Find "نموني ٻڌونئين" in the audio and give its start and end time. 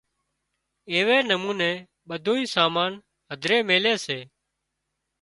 1.29-2.51